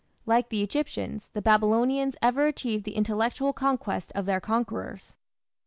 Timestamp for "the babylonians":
1.33-2.15